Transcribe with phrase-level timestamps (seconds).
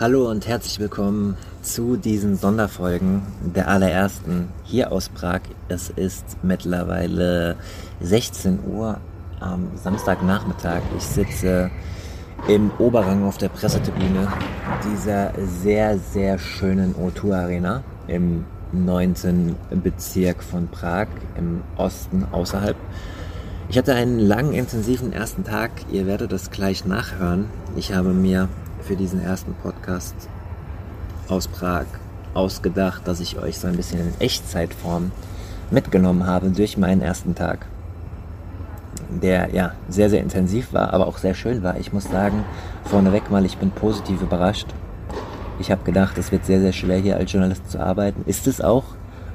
[0.00, 3.20] Hallo und herzlich willkommen zu diesen Sonderfolgen
[3.54, 5.40] der allerersten hier aus Prag.
[5.68, 7.56] Es ist mittlerweile
[8.00, 8.96] 16 Uhr
[9.40, 10.80] am Samstagnachmittag.
[10.96, 11.70] Ich sitze
[12.48, 14.32] im Oberrang auf der Pressetribüne
[14.90, 19.54] dieser sehr, sehr schönen O2 Arena im 19.
[19.82, 22.76] Bezirk von Prag im Osten außerhalb.
[23.68, 25.72] Ich hatte einen langen, intensiven ersten Tag.
[25.92, 27.50] Ihr werdet es gleich nachhören.
[27.76, 28.48] Ich habe mir
[28.82, 30.14] für diesen ersten Podcast
[31.28, 31.86] aus Prag
[32.34, 35.12] ausgedacht, dass ich euch so ein bisschen in Echtzeitform
[35.70, 37.66] mitgenommen habe durch meinen ersten Tag,
[39.22, 41.78] der ja sehr, sehr intensiv war, aber auch sehr schön war.
[41.78, 42.44] Ich muss sagen,
[42.84, 44.68] vorneweg mal, ich bin positiv überrascht.
[45.58, 48.22] Ich habe gedacht, es wird sehr, sehr schwer hier als Journalist zu arbeiten.
[48.26, 48.84] Ist es auch.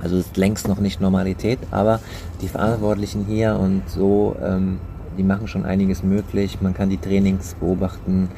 [0.02, 2.00] Also ist längst noch nicht Normalität, aber
[2.42, 4.80] die Verantwortlichen hier und so, ähm,
[5.18, 6.62] die machen schon einiges möglich.
[6.62, 8.30] Man kann die Trainings beobachten.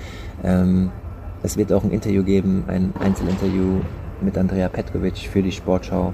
[0.43, 0.91] Ähm,
[1.43, 3.81] es wird auch ein Interview geben, ein Einzelinterview
[4.21, 6.13] mit Andrea Petkovic für die Sportschau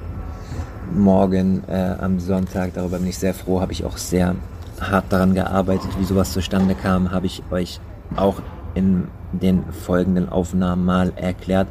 [0.93, 2.73] morgen äh, am Sonntag.
[2.73, 3.61] Darüber bin ich sehr froh.
[3.61, 4.35] Habe ich auch sehr
[4.81, 7.11] hart daran gearbeitet, wie sowas zustande kam.
[7.11, 7.79] Habe ich euch
[8.15, 8.41] auch
[8.75, 11.67] in den folgenden Aufnahmen mal erklärt.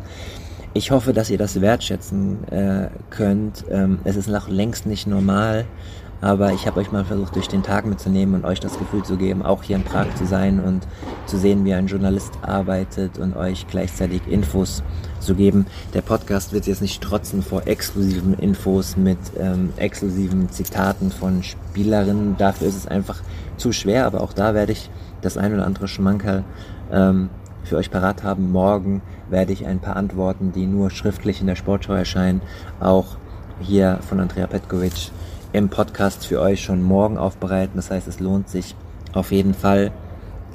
[0.74, 3.64] Ich hoffe, dass ihr das wertschätzen äh, könnt.
[3.70, 5.66] Ähm, es ist noch längst nicht normal,
[6.22, 9.16] aber ich habe euch mal versucht, durch den Tag mitzunehmen und euch das Gefühl zu
[9.16, 10.86] geben, auch hier in Prag zu sein und
[11.26, 14.84] zu sehen, wie ein Journalist arbeitet und euch gleichzeitig Infos
[15.18, 15.66] zu geben.
[15.94, 22.36] Der Podcast wird jetzt nicht trotzen vor exklusiven Infos mit ähm, exklusiven Zitaten von Spielerinnen.
[22.38, 23.20] Dafür ist es einfach
[23.56, 24.90] zu schwer, aber auch da werde ich
[25.22, 26.44] das ein oder andere Schmankerl
[26.92, 27.30] ähm,
[27.64, 28.52] für euch parat haben.
[28.52, 32.42] Morgen werde ich ein paar Antworten, die nur schriftlich in der Sportschau erscheinen,
[32.78, 33.16] auch
[33.58, 35.10] hier von Andrea Petkovic
[35.52, 37.74] im Podcast für euch schon morgen aufbereiten.
[37.76, 38.74] Das heißt, es lohnt sich
[39.12, 39.90] auf jeden Fall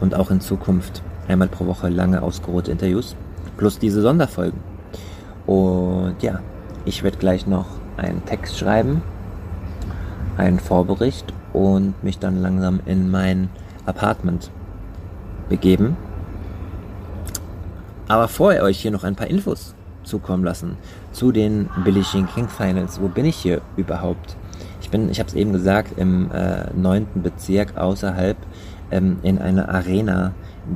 [0.00, 3.16] und auch in Zukunft einmal pro Woche lange ausgeruhte Interviews,
[3.56, 4.60] plus diese Sonderfolgen.
[5.46, 6.40] Und ja,
[6.84, 7.66] ich werde gleich noch
[7.96, 9.02] einen Text schreiben,
[10.36, 13.50] einen Vorbericht und mich dann langsam in mein
[13.84, 14.50] Apartment
[15.48, 15.96] begeben
[18.10, 20.76] aber vorher euch hier noch ein paar Infos zukommen lassen
[21.12, 23.00] zu den Billie Jean King Finals.
[23.00, 24.36] Wo bin ich hier überhaupt?
[24.82, 27.06] Ich bin, ich habe es eben gesagt, im äh, 9.
[27.14, 28.36] Bezirk außerhalb
[28.90, 30.32] ähm, in einer Arena,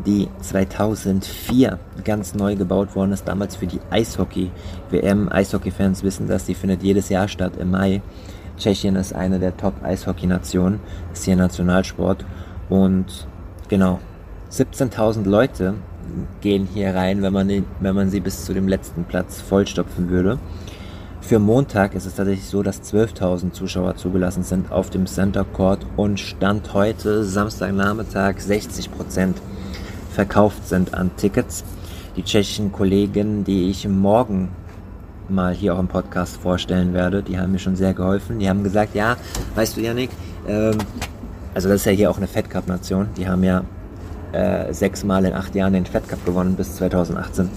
[0.07, 5.29] die 2004 ganz neu gebaut worden ist, damals für die Eishockey-WM.
[5.29, 8.01] Eishockey-Fans wissen das, die findet jedes Jahr statt im Mai.
[8.59, 10.79] Tschechien ist eine der Top-Eishockey-Nationen,
[11.13, 12.25] ist hier Nationalsport
[12.69, 13.27] und
[13.69, 13.99] genau,
[14.53, 15.75] 17.000 Leute
[16.41, 20.39] gehen hier rein, wenn man, wenn man sie bis zu dem letzten Platz vollstopfen würde.
[21.21, 25.87] Für Montag ist es tatsächlich so, dass 12.000 Zuschauer zugelassen sind auf dem Center Court
[25.97, 29.35] und Stand heute, Samstagnachmittag, 60%
[30.11, 31.65] verkauft sind an Tickets.
[32.17, 34.51] Die tschechischen Kollegen, die ich morgen
[35.29, 38.39] mal hier auch im Podcast vorstellen werde, die haben mir schon sehr geholfen.
[38.39, 39.17] Die haben gesagt, ja,
[39.55, 40.11] weißt du, Janik,
[40.47, 40.77] ähm,
[41.55, 43.09] also das ist ja hier auch eine Fed Cup Nation.
[43.17, 43.65] Die haben ja
[44.35, 47.49] äh, sechsmal in acht Jahren den Fed Cup gewonnen bis 2018.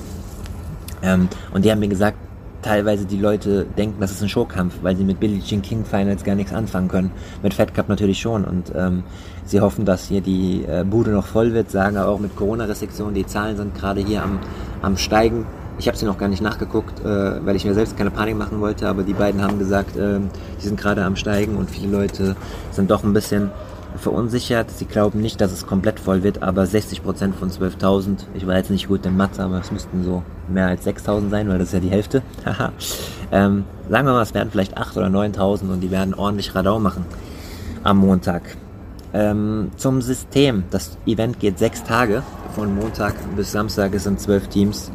[1.01, 2.18] Ähm, und die haben mir gesagt,
[2.62, 6.24] teilweise die Leute denken, das ist ein Showkampf, weil sie mit Billie Jean King Finals
[6.24, 7.12] gar nichts anfangen können.
[7.44, 8.45] Mit Fed Cup natürlich schon.
[8.45, 9.03] Und ähm,
[9.45, 13.13] sie hoffen, dass hier die äh, Bude noch voll wird, sagen aber auch mit Corona-Restriktionen,
[13.13, 14.39] die Zahlen sind gerade hier am,
[14.81, 15.45] am Steigen.
[15.80, 18.59] Ich habe sie noch gar nicht nachgeguckt, äh, weil ich mir selbst keine Panik machen
[18.59, 20.19] wollte, aber die beiden haben gesagt, äh,
[20.59, 22.35] die sind gerade am Steigen und viele Leute
[22.71, 23.51] sind doch ein bisschen
[23.97, 24.71] verunsichert.
[24.71, 28.71] Sie glauben nicht, dass es komplett voll wird, aber 60% von 12.000, ich war jetzt
[28.71, 31.73] nicht gut in Mathe, aber es müssten so mehr als 6.000 sein, weil das ist
[31.73, 32.21] ja die Hälfte.
[33.31, 36.79] ähm, sagen wir mal, es werden vielleicht 8.000 oder 9.000 und die werden ordentlich Radau
[36.79, 37.05] machen
[37.83, 38.44] am Montag.
[39.13, 40.63] Ähm, zum System.
[40.71, 42.23] Das Event geht sechs Tage.
[42.55, 43.94] Von Montag bis Samstag.
[43.94, 44.91] Es sind zwölf Teams.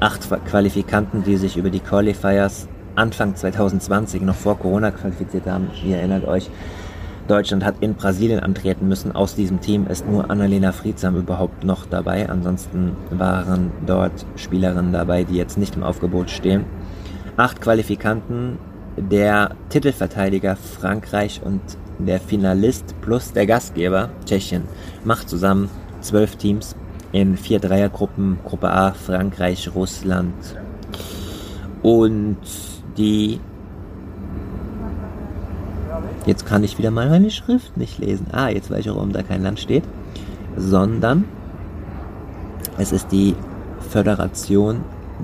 [0.00, 5.70] Acht Qualifikanten, die sich über die Qualifiers Anfang 2020 noch vor Corona qualifiziert haben.
[5.84, 6.50] Ihr erinnert euch,
[7.28, 9.12] Deutschland hat in Brasilien antreten müssen.
[9.12, 12.28] Aus diesem Team ist nur Annalena Friedsam überhaupt noch dabei.
[12.28, 16.64] Ansonsten waren dort Spielerinnen dabei, die jetzt nicht im Aufgebot stehen.
[17.36, 18.58] Acht Qualifikanten,
[18.96, 21.60] der Titelverteidiger Frankreich und
[21.98, 24.62] der Finalist plus der Gastgeber Tschechien
[25.04, 25.68] macht zusammen
[26.00, 26.76] zwölf Teams
[27.12, 30.34] in vier Dreiergruppen, Gruppe A, Frankreich, Russland
[31.82, 32.38] und
[32.96, 33.40] die
[36.26, 38.26] Jetzt kann ich wieder mal meine Schrift nicht lesen.
[38.32, 39.84] Ah, jetzt weiß ich auch, warum da kein Land steht.
[40.56, 41.24] Sondern
[42.76, 43.34] es ist die
[43.90, 44.80] Föderation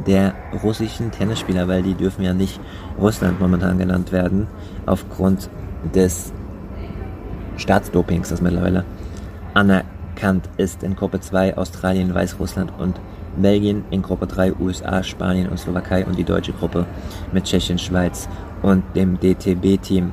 [0.07, 2.59] der russischen Tennisspieler, weil die dürfen ja nicht
[2.99, 4.49] Russland momentan genannt werden,
[4.87, 5.49] aufgrund
[5.95, 6.33] des
[7.57, 8.85] Staatsdopings, das mittlerweile
[9.55, 10.83] anerkannt ist.
[10.83, 12.99] In Gruppe 2 Australien, Weißrussland und
[13.37, 16.87] Belgien, in Gruppe 3 USA, Spanien und Slowakei und die deutsche Gruppe
[17.33, 18.29] mit Tschechien, Schweiz
[18.63, 20.13] und dem DTB-Team.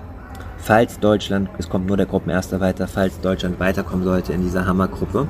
[0.63, 5.27] Falls Deutschland, es kommt nur der Gruppenerster weiter, falls Deutschland weiterkommen sollte in dieser Hammergruppe,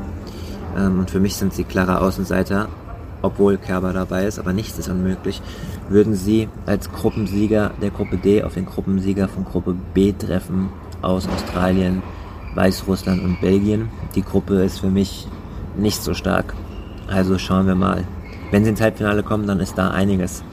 [0.77, 2.67] ähm, und für mich sind sie klarer Außenseiter,
[3.21, 5.41] obwohl Kerber dabei ist, aber nichts ist unmöglich,
[5.89, 10.69] würden sie als Gruppensieger der Gruppe D auf den Gruppensieger von Gruppe B treffen
[11.01, 12.03] aus Australien,
[12.55, 13.89] Weißrussland und Belgien.
[14.15, 15.27] Die Gruppe ist für mich
[15.77, 16.53] nicht so stark.
[17.07, 18.03] Also schauen wir mal.
[18.51, 20.43] Wenn sie ins Halbfinale kommen, dann ist da einiges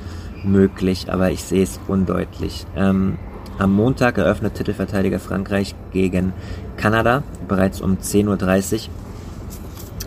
[0.44, 2.64] möglich, aber ich sehe es undeutlich.
[2.76, 3.18] Ähm,
[3.58, 6.32] am Montag eröffnet Titelverteidiger Frankreich gegen
[6.76, 8.88] Kanada, bereits um 10.30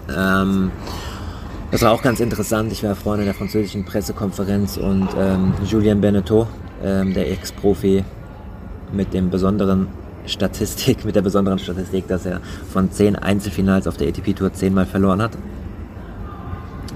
[0.09, 0.17] Uhr.
[0.17, 0.71] Ähm,
[1.71, 2.71] das war auch ganz interessant.
[2.71, 6.47] Ich war Freund der französischen Pressekonferenz und ähm, Julien Beneteau,
[6.83, 8.03] ähm, der Ex-Profi
[8.91, 9.87] mit dem besonderen
[10.25, 14.85] Statistik, mit der besonderen Statistik, dass er von zehn Einzelfinals auf der ATP Tour zehnmal
[14.85, 15.31] verloren hat.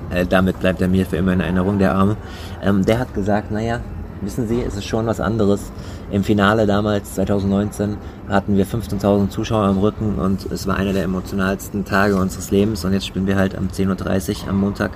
[0.10, 2.18] Äh, damit bleibt er mir für immer in Erinnerung, der Arme.
[2.62, 3.80] Ähm, der hat gesagt, naja,
[4.22, 5.72] wissen Sie, es ist schon was anderes.
[6.12, 7.98] Im Finale damals, 2019,
[8.30, 12.86] hatten wir 15.000 Zuschauer am Rücken und es war einer der emotionalsten Tage unseres Lebens.
[12.86, 14.92] Und jetzt spielen wir halt am 10.30 Uhr am Montag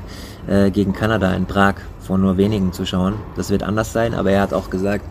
[0.47, 3.15] äh, gegen Kanada in Prag vor nur wenigen Zuschauern.
[3.35, 5.06] Das wird anders sein, aber er hat auch gesagt,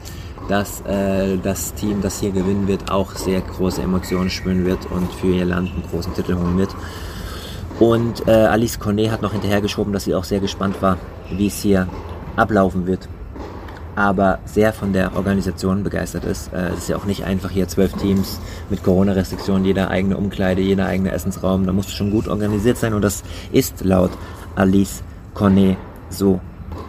[0.49, 5.13] dass äh, das Team, das hier gewinnen wird, auch sehr große Emotionen spüren wird und
[5.13, 6.75] für ihr Land einen großen Titel holen wird.
[7.81, 10.99] Und äh, Alice Cornet hat noch hinterhergeschoben, dass sie auch sehr gespannt war,
[11.31, 11.87] wie es hier
[12.37, 13.09] ablaufen wird.
[13.99, 16.53] Aber sehr von der Organisation begeistert ist.
[16.53, 18.39] Äh, es ist ja auch nicht einfach hier zwölf Teams
[18.71, 21.67] mit Corona-Restriktionen, jeder eigene Umkleide, jeder eigene Essensraum.
[21.67, 24.13] Da musst du schon gut organisiert sein und das ist laut
[24.55, 25.03] Alice
[25.35, 25.77] Cornet
[26.11, 26.41] so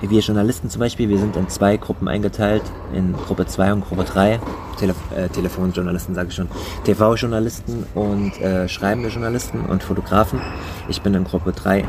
[0.02, 2.62] wir Journalisten zum Beispiel, wir sind in zwei Gruppen eingeteilt,
[2.94, 4.40] in Gruppe 2 und Gruppe 3.
[4.80, 6.48] Tele äh, Telefonjournalisten sage ich schon.
[6.86, 10.40] TV-Journalisten und äh, schreibende Journalisten und Fotografen.
[10.88, 11.84] Ich bin in Gruppe 3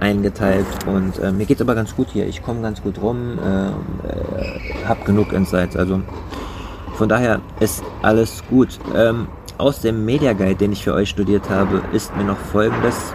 [0.00, 2.26] eingeteilt und äh, mir geht aber ganz gut hier.
[2.26, 5.76] Ich komme ganz gut rum, äh, äh, habe genug Insights.
[5.76, 6.00] Also
[6.94, 8.78] von daher ist alles gut.
[8.94, 13.12] Ähm, aus dem Media Guide, den ich für euch studiert habe, ist mir noch folgendes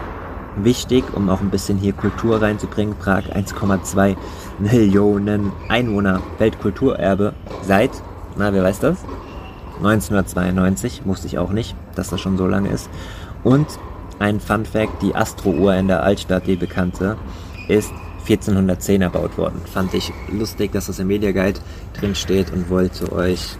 [0.56, 2.94] wichtig, um auch ein bisschen hier Kultur reinzubringen.
[2.94, 4.16] Prag 1,2
[4.58, 7.90] Millionen Einwohner, Weltkulturerbe seit,
[8.36, 8.98] na, wer weiß das?
[9.78, 12.88] 1992, wusste ich auch nicht, dass das schon so lange ist.
[13.44, 13.66] Und
[14.18, 17.16] ein Fun Fact, die Astro-Uhr in der Altstadt, die bekannte,
[17.68, 17.92] ist
[18.28, 19.60] 1410 erbaut worden.
[19.72, 21.60] Fand ich lustig, dass das im Media Guide
[21.98, 23.56] drin steht und wollte euch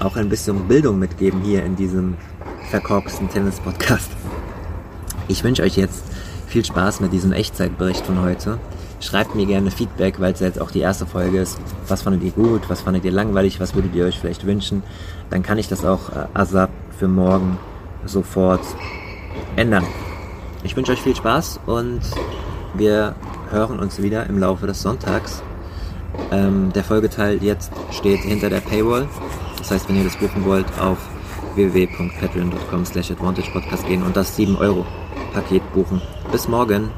[0.00, 2.16] auch ein bisschen Bildung mitgeben hier in diesem
[2.70, 4.10] verkorksten Tennis-Podcast.
[5.28, 6.04] Ich wünsche euch jetzt
[6.46, 8.58] viel Spaß mit diesem Echtzeitbericht von heute.
[9.00, 11.58] Schreibt mir gerne Feedback, weil es jetzt auch die erste Folge ist.
[11.88, 12.62] Was fandet ihr gut?
[12.68, 13.60] Was fandet ihr langweilig?
[13.60, 14.82] Was würdet ihr euch vielleicht wünschen?
[15.28, 17.58] Dann kann ich das auch äh, ASAP für morgen
[18.06, 18.62] sofort
[19.56, 19.84] ändern.
[20.62, 22.00] Ich wünsche euch viel Spaß und
[22.74, 23.14] wir
[23.50, 25.42] hören uns wieder im Laufe des Sonntags.
[26.30, 29.08] Ähm, der Folgeteil jetzt steht hinter der Paywall.
[29.58, 30.98] Das heißt, wenn ihr das buchen wollt, auf
[31.54, 34.84] www.patreon.com slash advantagepodcast gehen und das 7 Euro
[35.32, 36.00] Paket buchen.
[36.30, 36.90] Bis morgen.